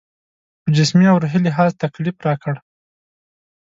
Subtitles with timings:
[0.63, 2.55] په جسمي او روحي لحاظ تکلیف راکړ.